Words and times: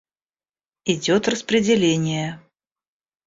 Идёт 0.85 1.27
распределение. 1.27 2.41